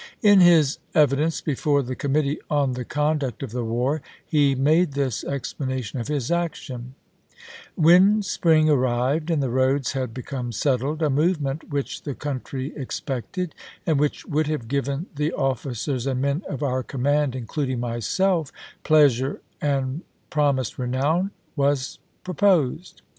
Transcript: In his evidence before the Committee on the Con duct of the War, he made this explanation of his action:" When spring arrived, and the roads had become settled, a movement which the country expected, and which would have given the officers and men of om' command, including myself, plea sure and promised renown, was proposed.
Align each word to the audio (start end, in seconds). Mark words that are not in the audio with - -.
In 0.23 0.39
his 0.41 0.79
evidence 0.95 1.41
before 1.41 1.83
the 1.83 1.95
Committee 1.95 2.39
on 2.49 2.73
the 2.73 2.83
Con 2.83 3.19
duct 3.19 3.43
of 3.43 3.51
the 3.51 3.63
War, 3.63 4.01
he 4.25 4.55
made 4.55 4.93
this 4.93 5.23
explanation 5.23 5.99
of 5.99 6.07
his 6.07 6.31
action:" 6.31 6.95
When 7.75 8.23
spring 8.23 8.67
arrived, 8.67 9.29
and 9.29 9.43
the 9.43 9.51
roads 9.51 9.91
had 9.91 10.11
become 10.11 10.53
settled, 10.53 11.03
a 11.03 11.11
movement 11.11 11.69
which 11.69 12.01
the 12.01 12.15
country 12.15 12.73
expected, 12.75 13.53
and 13.85 13.99
which 13.99 14.25
would 14.25 14.47
have 14.47 14.67
given 14.67 15.05
the 15.15 15.33
officers 15.33 16.07
and 16.07 16.19
men 16.19 16.41
of 16.49 16.63
om' 16.63 16.81
command, 16.81 17.35
including 17.35 17.79
myself, 17.79 18.51
plea 18.83 19.07
sure 19.07 19.39
and 19.61 20.01
promised 20.31 20.79
renown, 20.79 21.29
was 21.55 21.99
proposed. 22.23 23.03